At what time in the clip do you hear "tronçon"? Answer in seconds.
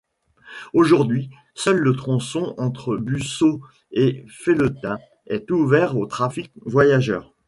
1.95-2.55